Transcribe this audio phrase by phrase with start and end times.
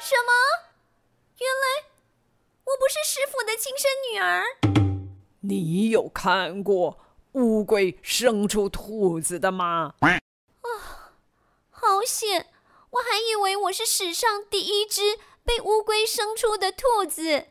[0.00, 0.32] 什么？
[1.38, 1.88] 原来
[2.64, 4.44] 我不是师傅的亲生女儿。
[5.40, 6.98] 你有看过
[7.32, 9.94] 乌龟生出兔子的吗？
[10.00, 11.12] 啊，
[11.70, 12.46] 好险！
[12.90, 17.48] 我还以为我是史上第一只被乌龟生出的兔子。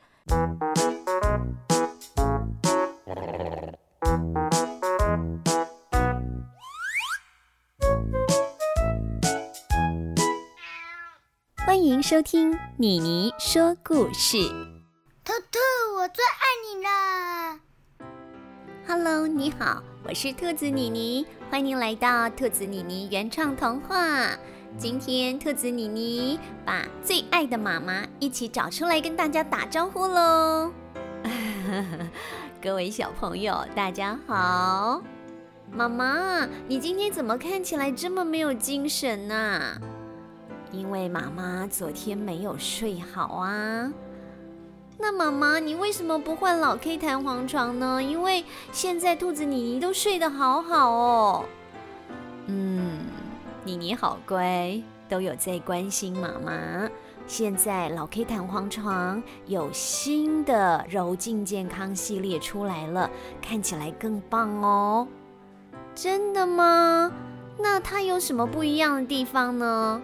[11.97, 14.37] 迎收听妮妮说故事。
[15.25, 15.57] 兔兔，
[15.97, 17.59] 我最爱你了。
[18.87, 24.29] Hello，你好，我是兔子妮妮，欢迎来到兔子妮妮原创童话。
[24.77, 30.71] 今天兔子妮妮把最爱的妈妈一起找出来跟大家打招呼喽。
[32.61, 35.01] 各位小朋友，大家好。
[35.71, 39.81] 妈妈，你今天怎么看起来这么没有精神呢？
[40.71, 43.91] 因为妈妈昨天没有睡好啊。
[44.97, 48.01] 那妈妈，你为什么不换老 K 弹簧床呢？
[48.01, 51.45] 因为现在兔子妮妮都睡得好好哦。
[52.47, 53.05] 嗯，
[53.63, 56.89] 妮妮好乖，都有在关心妈妈。
[57.27, 63.09] 现在老 K 弹簧床有新的柔静健康系列出来了，
[63.41, 65.07] 看起来更棒哦。
[65.93, 67.11] 真的吗？
[67.59, 70.01] 那它有什么不一样的地方呢？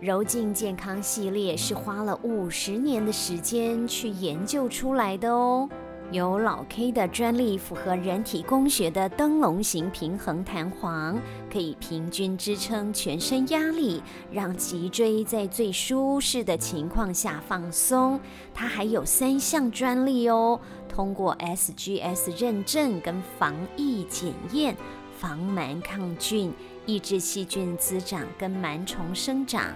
[0.00, 5.68] 柔静健康系列是花了五十年的时间去研究出来的哦。
[6.10, 11.18] 有老 K 的专利，符合人体工学的灯笼型平衡弹簧，
[11.50, 18.20] 可以平均支撑全身压力，让脊椎在最舒适的情况下放松。
[18.52, 24.76] 它还有三项专利哦，通过 SGS 认证跟防疫检验，
[25.24, 26.52] 防螨抗菌。
[26.84, 29.72] 抑制细菌滋长跟螨虫生长，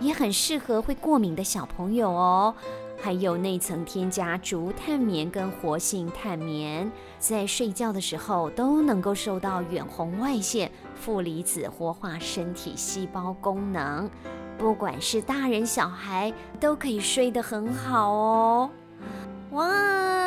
[0.00, 2.54] 也很适合会过敏的小朋友哦。
[3.00, 14.10] 还有内层添加竹炭棉跟活性炭棉，在睡觉的时候都能够受到远红外线、负离子活化身体细胞功能，
[14.58, 18.70] 不管是大人小孩都可以睡得很好哦。
[19.52, 20.21] 哇！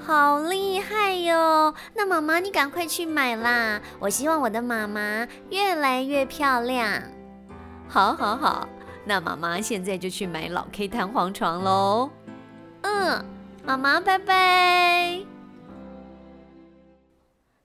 [0.00, 1.74] 好厉害哟！
[1.94, 3.80] 那妈妈，你赶快去买啦！
[3.98, 7.02] 我希望我的妈妈越来越漂亮。
[7.88, 8.68] 好，好，好，
[9.04, 12.10] 那妈妈现在就去买老 K 弹簧床喽。
[12.82, 13.24] 嗯，
[13.64, 15.20] 妈妈，拜拜。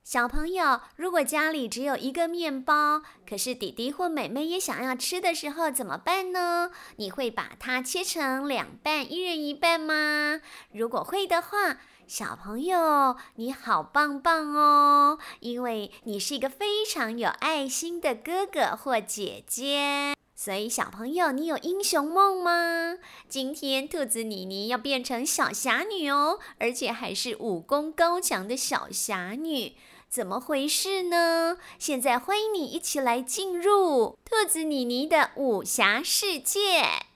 [0.04, 6.70] 小朋友，如果家里只有一个面包，可是弟弟或妹妹也想要吃的时候，怎么办呢？
[6.98, 10.42] 你会把它切成两半，一人一半吗？
[10.72, 11.78] 如果会的话，
[12.16, 15.18] 小朋友，你好棒棒哦！
[15.40, 23.00] 因为你是一个非常有爱心的哥哥或姐姐，所以小朋友，你有英雄梦吗？
[23.28, 29.76] 今天兔子妮妮要变成小侠女哦，而且还是武功高强的小侠女，
[30.08, 31.58] 怎么回事呢？
[31.80, 37.08] 现在欢迎你一起来进入兔子妮妮的武侠世界。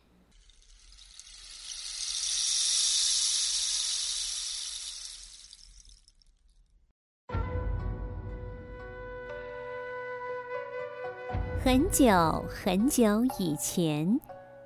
[11.70, 14.22] 很久很久以前，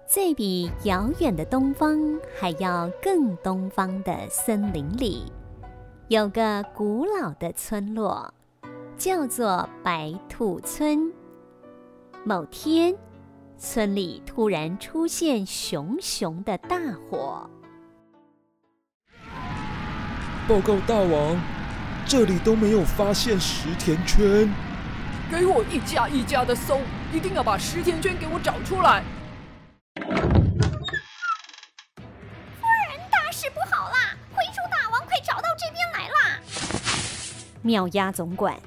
[0.05, 1.99] 在比遥远的东方
[2.39, 5.23] 还要更东方的森林里，
[6.09, 8.31] 有个古老的村落，
[8.99, 11.11] 叫做白兔村。
[12.23, 12.95] 某天，
[13.57, 16.77] 村里突然出现熊熊的大
[17.09, 17.49] 火。
[20.47, 21.35] 报告大王，
[22.05, 24.47] 这里都没有发现石田圈。
[25.31, 26.81] 给我一家一家的搜，
[27.13, 29.01] 一定要把石田圈给我找出来！
[29.95, 30.03] 夫
[32.89, 34.13] 人，大事不好啦！
[34.35, 36.37] 灰猪大王快找到这边来啦！
[37.61, 38.59] 妙鸭总管，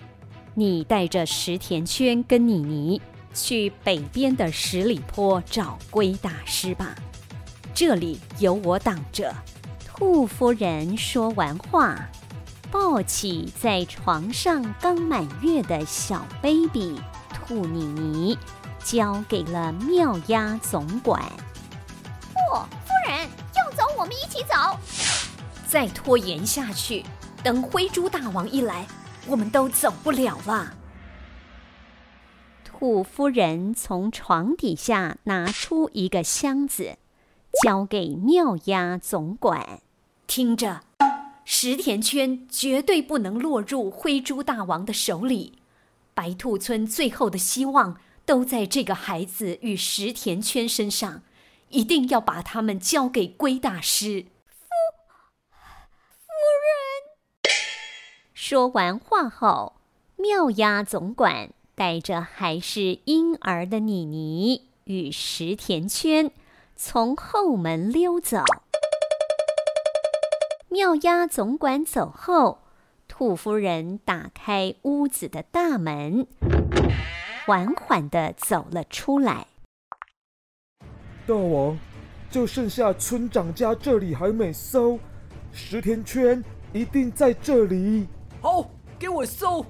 [0.54, 3.02] 你带着石田圈跟妮妮
[3.34, 6.94] 去北边的十里坡找龟大师吧，
[7.74, 9.34] 这里有我挡着。
[9.84, 12.08] 兔夫人说完话。
[12.74, 17.00] 抱起在床上刚满月的小 baby
[17.32, 18.36] 兔妮妮，
[18.82, 21.22] 交给了妙鸭总管。
[22.32, 24.76] 不，夫人，要走，我们一起走。
[25.68, 27.04] 再拖延下去，
[27.44, 28.84] 等灰猪大王一来，
[29.28, 30.74] 我们都走不了了。
[32.64, 36.96] 兔夫人从床底下拿出一个箱子，
[37.62, 39.80] 交给妙鸭总管，
[40.26, 40.80] 听着。
[41.44, 45.58] 石田圈绝对不能落入灰猪大王的手里，
[46.14, 51.22] 白兔村最后的希望都在这个孩子与石田圈身上，
[51.68, 54.26] 一定要把他们交给龟大师。
[54.48, 54.68] 夫
[56.22, 56.32] 夫
[56.62, 57.52] 人。
[58.32, 59.74] 说完话后，
[60.16, 66.30] 妙鸭总管带着还是婴儿的妮妮与石田圈
[66.74, 68.42] 从后门溜走。
[70.74, 72.58] 妙鸭总管走后，
[73.06, 76.26] 兔夫人打开屋子的大门，
[77.46, 79.46] 缓缓的走了出来。
[81.28, 81.78] 大王，
[82.28, 84.98] 就剩下村长家这里还没搜，
[85.52, 86.42] 石田圈
[86.72, 88.08] 一定在这里。
[88.42, 88.68] 好，
[88.98, 89.64] 给我搜！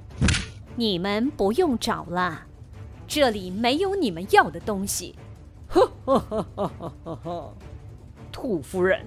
[0.74, 2.46] 你们不用找了，
[3.06, 5.14] 这里没有你们要的东西。
[5.68, 6.72] 哈哈哈哈
[7.04, 7.54] 哈哈，
[8.32, 9.06] 兔夫人。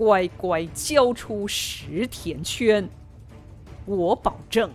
[0.00, 2.88] 乖乖交出石田圈，
[3.84, 4.70] 我保证，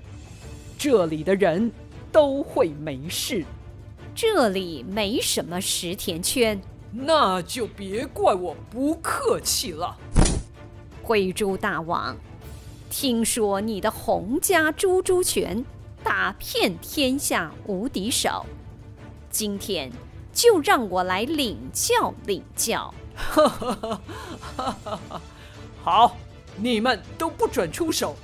[0.77, 1.71] 这里的人
[2.11, 3.43] 都会没事。
[4.13, 6.61] 这里没什么石田圈，
[6.91, 9.97] 那就别怪我不客气了。
[11.01, 12.15] 灰猪大王，
[12.91, 15.65] 听说你的洪家猪猪拳
[16.03, 18.45] 打遍天下无敌手，
[19.31, 19.91] 今天
[20.31, 22.93] 就让我来领教领教。
[23.15, 23.97] 哈哈
[24.57, 25.21] 哈！
[25.83, 26.17] 好，
[26.55, 28.15] 你们都不准出手，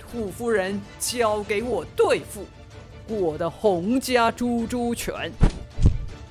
[0.00, 2.46] 兔夫人交给我对付。
[3.08, 5.30] 我的洪家猪猪拳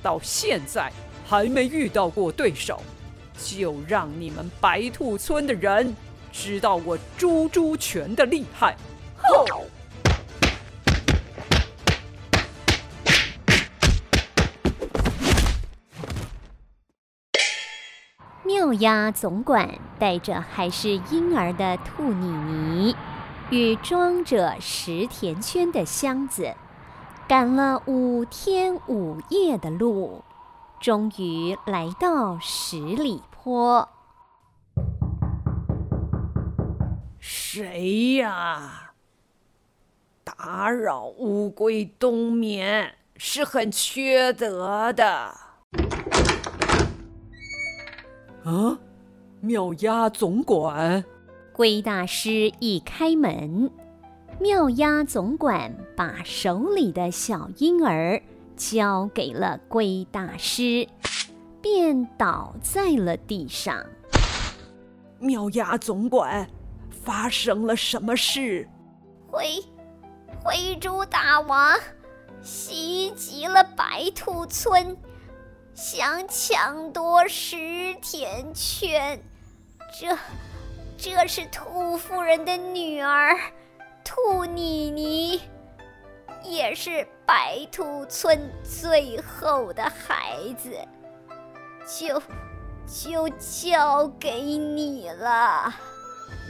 [0.02, 0.90] 到现在
[1.26, 2.82] 还没遇到过对手，
[3.38, 5.94] 就让你们白兔村的人
[6.32, 8.76] 知道我猪猪拳的厉害。
[9.22, 9.64] 吼！
[18.72, 22.96] 妙鸭总管带着还是婴儿的兔妮妮
[23.50, 26.54] 与装着石田圈的箱子，
[27.28, 30.24] 赶了五天五夜的路，
[30.80, 33.86] 终于来到十里坡。
[37.18, 38.94] 谁呀？
[40.24, 45.41] 打扰乌龟冬眠是很缺德的。
[48.44, 48.78] 啊！
[49.40, 51.04] 妙鸭总管，
[51.52, 53.70] 龟大师一开门，
[54.40, 58.20] 妙鸭总管把手里的小婴儿
[58.56, 60.86] 交给了龟大师，
[61.60, 63.84] 便倒在了地上。
[65.18, 66.48] 妙鸭总管，
[66.90, 68.68] 发生了什么事？
[69.28, 69.62] 灰
[70.42, 71.78] 灰猪大王
[72.42, 74.96] 袭击了白兔村。
[75.74, 77.56] 想抢夺石
[78.02, 79.18] 田圈，
[79.98, 80.16] 这
[80.98, 83.34] 这是兔夫人的女儿，
[84.04, 85.40] 兔妮妮，
[86.44, 90.70] 也是白兔村最后的孩子，
[91.86, 92.22] 就
[92.86, 95.72] 就交给你了。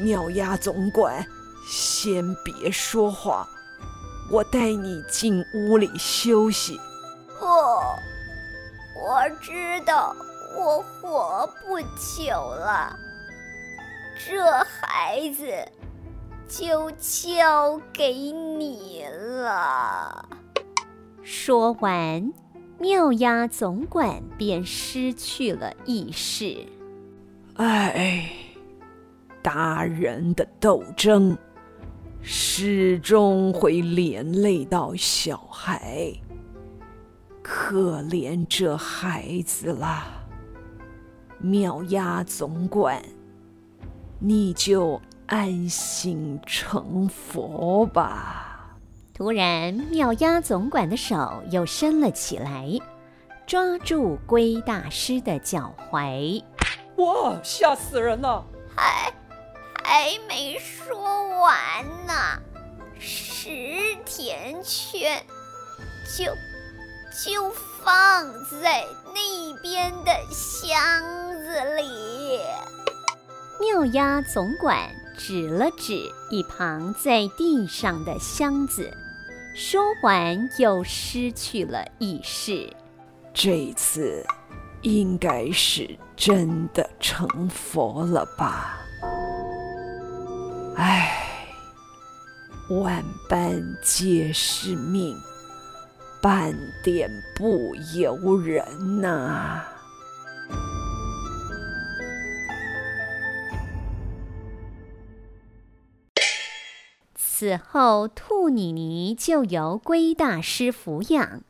[0.00, 1.24] 妙鸭总管，
[1.70, 3.48] 先别说话，
[4.32, 6.76] 我带你进屋里休息。
[7.38, 7.46] 不。
[9.04, 9.50] 我知
[9.84, 10.14] 道
[10.56, 12.96] 我活不久了，
[14.24, 15.52] 这孩子
[16.48, 20.28] 就交给你了。
[21.20, 22.32] 说完，
[22.78, 26.64] 妙鸭总管便失去了意识。
[27.56, 28.30] 哎，
[29.42, 31.36] 大人的斗争
[32.22, 36.12] 始终会连累到小孩。
[37.42, 40.04] 可怜这孩子了，
[41.38, 43.02] 妙鸭总管，
[44.20, 48.76] 你就安心成佛吧。
[49.12, 52.78] 突然，妙鸭总管的手又伸了起来，
[53.46, 56.42] 抓住龟大师的脚踝。
[56.96, 57.36] 哇！
[57.42, 58.44] 吓死人了！
[58.76, 59.12] 还
[59.82, 60.96] 还没说
[61.40, 62.40] 完呢，
[62.98, 63.50] 石
[64.04, 65.20] 田圈
[66.16, 66.32] 就。
[67.24, 67.50] 就
[67.82, 68.26] 放
[68.62, 71.02] 在那边的箱
[71.44, 72.40] 子里。
[73.60, 78.90] 妙鸭总管指了指一旁在地上的箱子，
[79.54, 82.74] 说完又失去了意识。
[83.34, 84.24] 这次
[84.80, 88.78] 应该是真的成佛了吧？
[90.76, 91.46] 唉，
[92.70, 95.14] 万般皆是命。
[96.22, 99.64] 半点不由人呐、
[107.16, 111.42] 此后，兔妮妮就由龟大师抚养，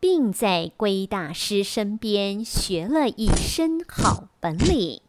[0.00, 5.02] 并在龟大师身边学了一身好本领。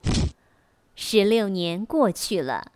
[0.94, 2.74] 十六年过去了，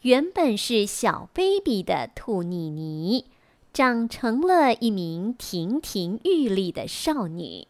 [0.00, 3.26] 原本是小 baby 的兔妮妮，
[3.72, 7.66] 长成了一名亭亭玉立的少女。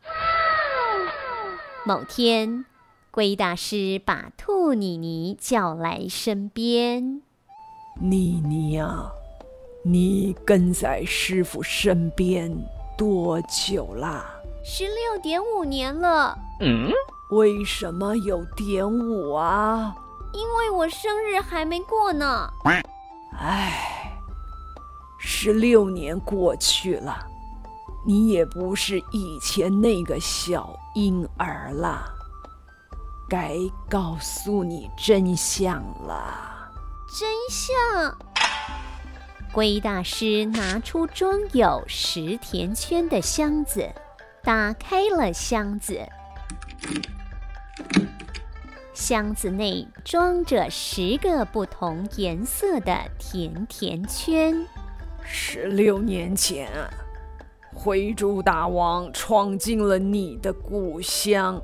[1.87, 2.65] 某天，
[3.11, 7.23] 龟大师把兔妮妮叫来身边
[8.03, 9.13] ：“妮妮啊，
[9.85, 12.53] 你跟在师傅身边。”
[12.99, 14.25] 多久啦？
[14.65, 16.37] 十六点五年了。
[16.61, 16.91] 嗯？
[17.31, 19.95] 为什么有点五啊？
[20.35, 22.51] 因为我生日还没过呢。
[23.39, 24.02] 唉，
[25.25, 27.25] 十六年过去了，
[28.05, 32.05] 你也不是以前那个小婴儿了。
[33.29, 33.57] 该
[33.89, 36.71] 告诉你真相了。
[37.17, 38.19] 真相？
[39.53, 43.89] 龟大师拿出装有十甜圈的箱子，
[44.43, 46.01] 打开了箱子。
[48.93, 54.67] 箱子内装着十个不同颜色的甜甜圈。
[55.25, 56.69] 十六年前，
[57.75, 61.61] 灰猪大王闯进了你的故乡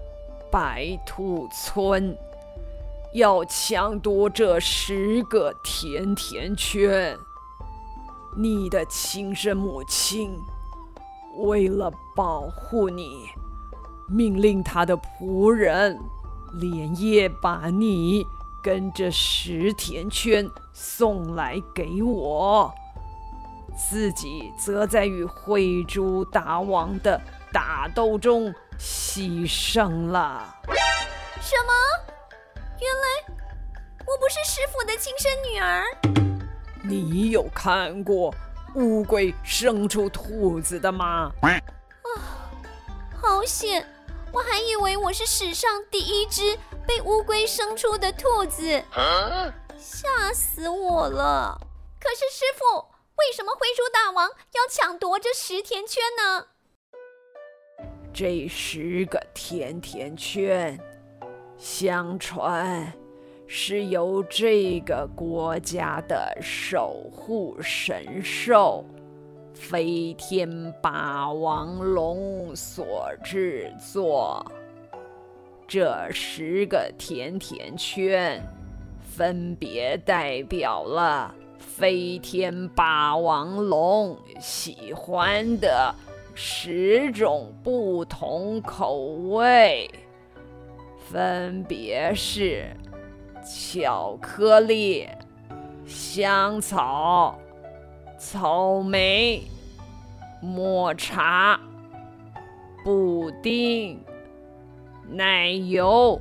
[0.51, 2.17] 白兔村，
[3.13, 7.17] 要抢夺这十个甜甜圈。
[8.37, 10.31] 你的亲生母亲
[11.39, 13.27] 为了保护你，
[14.09, 15.99] 命令他的仆人
[16.55, 18.25] 连夜把你
[18.63, 22.73] 跟着十甜圈送来给我，
[23.79, 27.19] 自己则在与灰猪大王的
[27.53, 30.55] 打斗中牺牲了。
[31.41, 31.73] 什么？
[32.81, 33.35] 原来
[34.01, 35.85] 我不是师傅的亲生女儿。
[36.83, 38.35] 你有看过
[38.75, 41.31] 乌龟生出兔子的吗？
[41.43, 41.57] 啊，
[43.21, 43.87] 好险！
[44.31, 48.83] 我还以为我是史上第一只被乌龟生出的兔子，
[49.79, 51.59] 吓死我了！
[51.99, 52.85] 可是师傅，
[53.19, 56.47] 为什么灰猪大王要抢夺这十甜圈呢？
[58.13, 60.79] 这十个甜甜圈，
[61.57, 62.93] 相传。
[63.51, 68.85] 是由这个国家的守护神兽
[69.55, 74.45] 飞天霸王龙所制作。
[75.67, 78.43] 这十个甜甜圈
[79.01, 81.35] 分别代表了
[81.79, 85.95] 飞天霸王龙喜欢的
[86.35, 89.89] 十种不同口味，
[91.09, 92.67] 分别是。
[93.45, 95.09] 巧克力、
[95.87, 97.39] 香草、
[98.19, 99.45] 草莓、
[100.43, 101.61] 抹茶、
[102.85, 104.05] 布丁、
[105.09, 106.21] 奶油、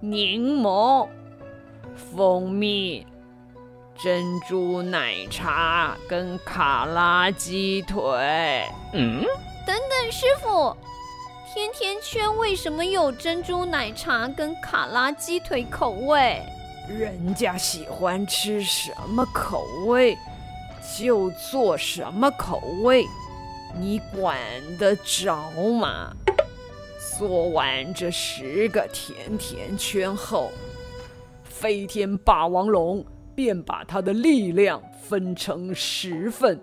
[0.00, 1.06] 柠檬、
[1.94, 3.06] 蜂蜜、
[4.02, 8.00] 珍珠奶茶跟卡拉鸡腿。
[8.94, 9.22] 嗯，
[9.66, 10.74] 等等，师傅。
[11.52, 16.40] 甜甜圈为什么有珍珠奶茶跟卡拉鸡腿口味？
[16.88, 20.16] 人家喜欢吃什么口味，
[20.98, 23.04] 就做什么口味，
[23.76, 24.38] 你管
[24.78, 25.36] 得着
[25.78, 26.10] 吗？
[27.18, 30.50] 做完这十个甜甜圈后，
[31.44, 33.04] 飞天霸王龙
[33.42, 36.60] 便把他的力量分成十份。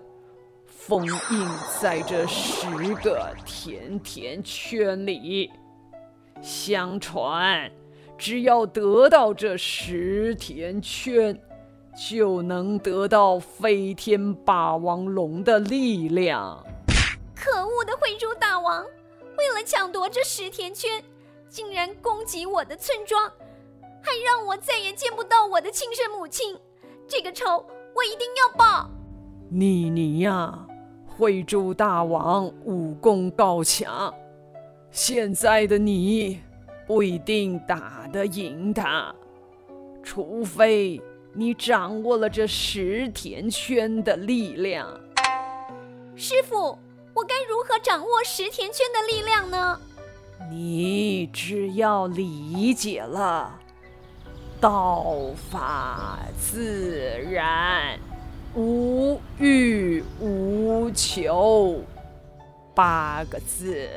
[0.64, 1.48] 封印
[1.80, 2.68] 在这十
[3.02, 5.50] 个甜甜圈里。
[6.40, 7.68] 相传，
[8.16, 11.36] 只要得到这十甜圈，
[12.08, 16.64] 就能得到飞天霸王龙的力量。
[17.34, 18.84] 可恶的灰猪大王，
[19.36, 21.02] 为了抢夺这十甜圈，
[21.48, 23.28] 竟然攻击我的村庄，
[24.00, 26.56] 还让我再也见不到我的亲生母亲。
[27.08, 28.90] 这个仇我一定要报！
[29.48, 30.66] 妮妮呀！
[31.06, 34.14] 慧珠大王武功高强，
[34.90, 36.40] 现在的你
[36.86, 39.12] 不一定打得赢他，
[40.02, 41.00] 除非
[41.32, 44.86] 你掌握了这十田圈的力量。
[46.14, 46.78] 师傅，
[47.14, 49.80] 我该如何掌握十田圈的力量呢？
[50.50, 53.58] 你只要理解了
[54.60, 57.00] 道法自
[57.30, 57.98] 然。
[58.54, 61.80] 无欲无求，
[62.74, 63.88] 八个字，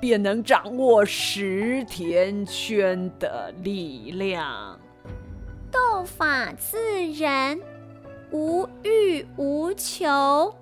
[0.00, 4.78] 便能掌握十田圈的力量。
[5.70, 6.78] 道法自
[7.12, 7.60] 然，
[8.32, 10.54] 无欲无求，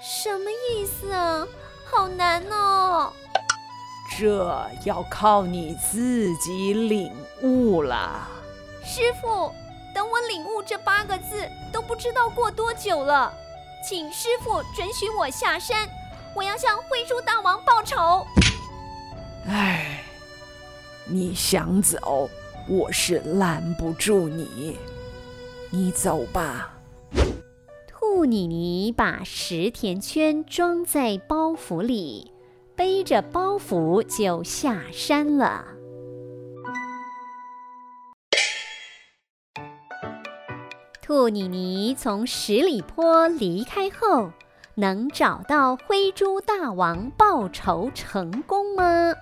[0.00, 1.46] 什么意思啊？
[1.84, 3.12] 好难哦。
[4.18, 7.12] 这要靠你自己领
[7.42, 8.28] 悟了。
[8.84, 9.52] 师傅，
[9.94, 13.32] 等我领悟这八个字，都不知道过多久了。
[13.88, 15.88] 请师傅准许我下山，
[16.34, 18.26] 我要向灰猪大王报仇。
[19.46, 20.02] 唉，
[21.04, 22.28] 你想走，
[22.68, 24.76] 我是拦不住你。
[25.70, 26.74] 你走吧。
[27.86, 32.30] 兔妮妮把十甜圈装在包袱里。
[32.74, 35.64] 背着包袱就下山了。
[41.14, 44.30] 兔妮妮从十里坡离开后，
[44.76, 49.12] 能找到灰猪大王报仇成功吗？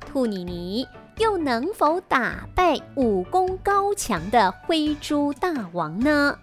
[0.00, 0.88] 兔妮妮
[1.18, 6.38] 又能否打败武功高强的灰猪大王呢？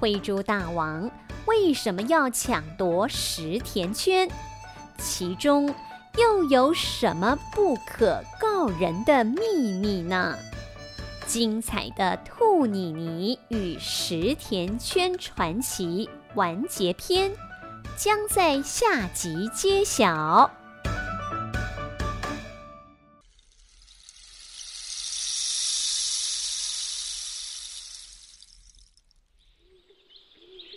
[0.00, 1.08] 灰猪大王
[1.46, 4.28] 为什么要抢夺十甜圈？
[4.98, 5.72] 其中
[6.18, 10.36] 又有什么不可告人的秘密呢？
[11.30, 17.30] 精彩的兔妮妮与十甜圈传奇完结篇
[17.96, 20.50] 将在下集揭晓。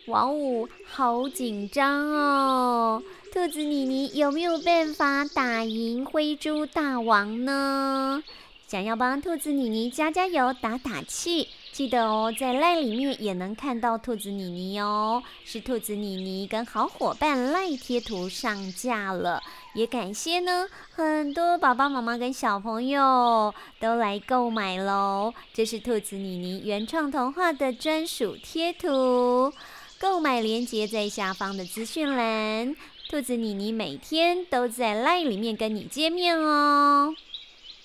[0.06, 3.02] 哇哦，好紧张哦！
[3.34, 8.24] 兔子妮妮有没有办法打赢灰猪大王呢？
[8.74, 15.22] 想要帮兔子妮妮加加油、打打气，记得哦，在赖里面也能看到兔子妮妮哦。
[15.46, 19.40] 是兔子妮妮跟好伙伴赖贴图上架了，
[19.76, 25.32] 也感谢呢很多爸爸妈妈跟小朋友都来购买喽。
[25.54, 29.54] 这是兔子妮妮原创童话的专属贴图，
[30.00, 32.76] 购买链接在下方的资讯栏。
[33.08, 37.14] 兔子妮妮每天都在 LINE 里面跟你见面哦。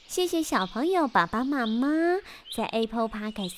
[0.08, 1.86] 谢谢小朋友、爸爸妈妈
[2.56, 3.52] 在 Apple Podcast、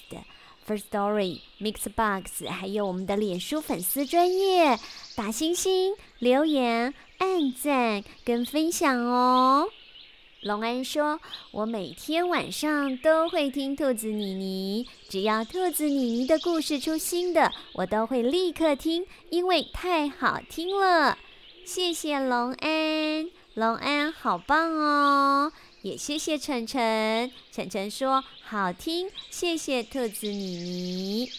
[0.67, 4.77] First Story、Mixbox，还有我们的脸书粉丝专页
[5.15, 9.69] 打星星、留言、按赞跟分享哦。
[10.41, 11.21] 龙安说
[11.53, 21.17] ：“我每天晚上都会听兔子妮妮，只要兔子妮妮的故事出新的，我都会立刻听，因为太好听了。”
[21.65, 25.53] 谢谢龙安，龙安好棒哦！
[25.83, 31.31] 也谢谢晨晨，晨晨说好听，谢谢兔子妮妮。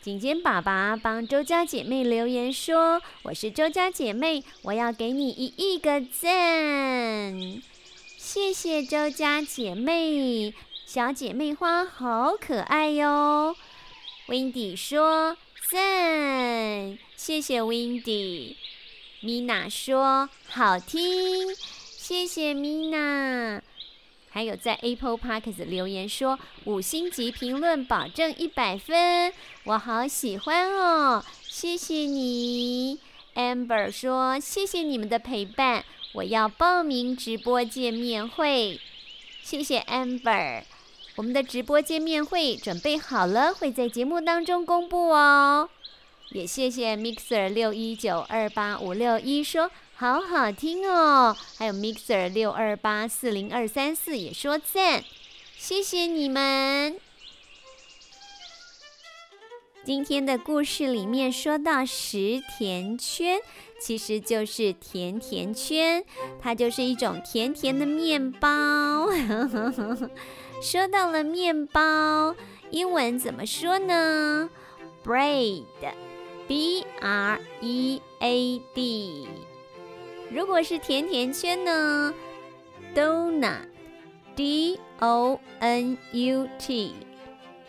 [0.00, 7.60] 紧紧爸爸帮周家姐妹留言说：“我是周家姐妹，我要给你一亿个赞。”
[8.16, 10.54] 谢谢周家姐妹，
[10.86, 13.54] 小姐妹花好可爱哟。
[14.28, 15.36] Windy 说
[15.70, 18.56] 赞，谢谢 Windy。
[19.20, 21.46] 米娜说：“好听，
[22.10, 23.62] 谢谢米娜。”
[24.30, 32.98] 还有在 Apple Podcast 留言说：“五星级评论，保证一百分。”我好喜欢哦，谢谢你。
[33.36, 38.80] Amber 说：“谢谢你们的陪伴，我要报名直播见面会。”
[39.40, 40.64] 谢谢 Amber，
[41.14, 45.70] 我们的直播见面会准备好了，会在节目当中公布哦。
[46.30, 55.04] 也谢谢 Mixer 六一九二八五六一说好好听哦，还有 Mixer 六二八四零二三四也说赞，
[55.58, 56.98] 谢谢你们。
[59.84, 63.40] 今天的故事里面说到食甜圈，
[63.78, 66.02] 其实就是甜甜圈，
[66.40, 69.06] 它就是一种甜甜的面包。
[70.64, 72.34] 说到了面包，
[72.70, 74.48] 英文怎么说呢
[75.04, 75.92] ？Bread。
[76.48, 79.28] B R E A D，
[80.32, 82.14] 如果是甜甜圈呢
[82.94, 86.94] ？Donut，D O N U T，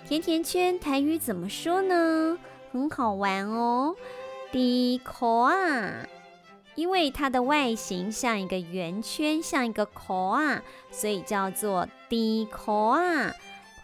[0.08, 2.38] 甜甜圈台语怎么说呢？
[2.72, 3.96] 很好玩哦。
[4.52, 6.06] D Koa，
[6.76, 13.34] 因为它的外形像一个圆圈，像一个 Koa，所以叫做 D Koa，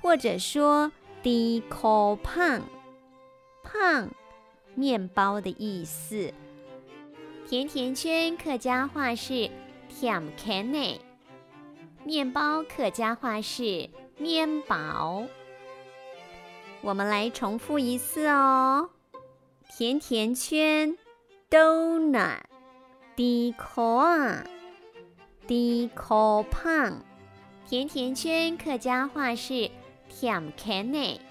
[0.02, 0.92] 或者说
[1.24, 2.62] D Ko 胖
[3.64, 4.10] 胖。
[4.76, 6.32] 面包的意思，
[7.50, 9.50] 甜甜圈客家话是
[9.88, 11.00] 甜圈呢，
[12.04, 15.24] 面包客家话是面包。
[16.82, 18.90] 我们来重复一次哦，
[19.78, 20.98] 甜甜圈
[21.50, 22.40] donut，
[23.16, 24.44] 低口啊，
[25.48, 27.02] 低口胖，
[27.66, 29.72] 甜甜圈客家话是
[30.10, 31.22] 甜圈呢，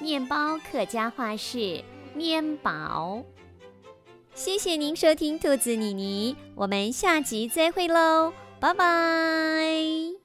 [0.00, 1.84] 面包客家话是。
[2.14, 3.24] 面包，
[4.34, 10.22] 谢谢您收听兔子妮妮我们下集再会喽拜拜。